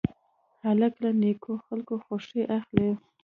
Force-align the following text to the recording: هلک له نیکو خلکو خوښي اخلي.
هلک 0.65 0.93
له 1.03 1.09
نیکو 1.21 1.53
خلکو 1.65 1.95
خوښي 2.05 2.41
اخلي. 2.57 2.89